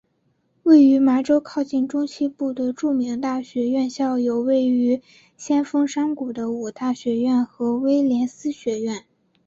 [0.63, 4.99] 位于麻州靠近中西部的著名大学院校有位于
[5.37, 9.05] 先锋山谷的五大学院和威廉斯学院。